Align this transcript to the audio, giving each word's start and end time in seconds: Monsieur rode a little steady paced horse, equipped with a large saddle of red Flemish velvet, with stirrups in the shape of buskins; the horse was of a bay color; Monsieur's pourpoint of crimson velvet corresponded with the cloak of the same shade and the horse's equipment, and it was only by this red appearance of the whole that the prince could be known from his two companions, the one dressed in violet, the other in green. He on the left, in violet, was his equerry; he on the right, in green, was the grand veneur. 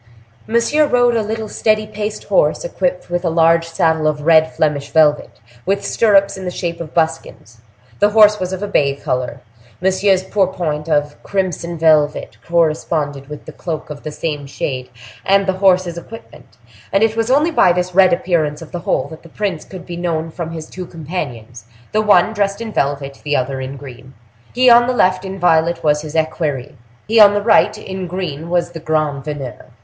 Monsieur 0.47 0.87
rode 0.87 1.15
a 1.15 1.21
little 1.21 1.47
steady 1.47 1.85
paced 1.85 2.23
horse, 2.23 2.65
equipped 2.65 3.11
with 3.11 3.23
a 3.23 3.29
large 3.29 3.67
saddle 3.67 4.07
of 4.07 4.21
red 4.25 4.51
Flemish 4.51 4.89
velvet, 4.89 5.39
with 5.63 5.85
stirrups 5.85 6.35
in 6.35 6.43
the 6.43 6.49
shape 6.49 6.81
of 6.81 6.91
buskins; 6.95 7.61
the 7.99 8.09
horse 8.09 8.39
was 8.39 8.51
of 8.51 8.63
a 8.63 8.67
bay 8.67 8.95
color; 8.95 9.41
Monsieur's 9.79 10.23
pourpoint 10.23 10.89
of 10.89 11.21
crimson 11.21 11.77
velvet 11.77 12.35
corresponded 12.43 13.29
with 13.29 13.45
the 13.45 13.51
cloak 13.51 13.91
of 13.91 14.01
the 14.01 14.09
same 14.09 14.47
shade 14.47 14.89
and 15.23 15.45
the 15.45 15.53
horse's 15.53 15.99
equipment, 15.99 16.57
and 16.91 17.03
it 17.03 17.15
was 17.15 17.29
only 17.29 17.51
by 17.51 17.71
this 17.71 17.93
red 17.93 18.11
appearance 18.11 18.63
of 18.63 18.71
the 18.71 18.79
whole 18.79 19.07
that 19.09 19.21
the 19.21 19.29
prince 19.29 19.63
could 19.63 19.85
be 19.85 19.97
known 19.97 20.31
from 20.31 20.49
his 20.49 20.65
two 20.67 20.87
companions, 20.87 21.65
the 21.91 22.01
one 22.01 22.33
dressed 22.33 22.59
in 22.59 22.73
violet, 22.73 23.21
the 23.23 23.35
other 23.35 23.61
in 23.61 23.77
green. 23.77 24.15
He 24.51 24.67
on 24.67 24.87
the 24.87 24.93
left, 24.93 25.23
in 25.25 25.37
violet, 25.39 25.83
was 25.83 26.01
his 26.01 26.15
equerry; 26.15 26.75
he 27.07 27.19
on 27.19 27.35
the 27.35 27.43
right, 27.43 27.77
in 27.77 28.07
green, 28.07 28.49
was 28.49 28.71
the 28.71 28.79
grand 28.79 29.25
veneur. 29.25 29.65